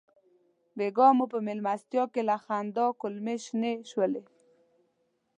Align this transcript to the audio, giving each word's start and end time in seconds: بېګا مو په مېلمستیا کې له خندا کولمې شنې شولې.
بېګا 0.77 1.07
مو 1.17 1.25
په 1.33 1.39
مېلمستیا 1.47 2.03
کې 2.13 2.21
له 2.29 2.35
خندا 2.45 2.85
کولمې 3.01 3.35
شنې 3.45 3.73
شولې. 3.89 4.23